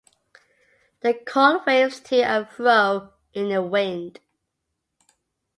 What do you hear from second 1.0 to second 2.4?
The corn waves to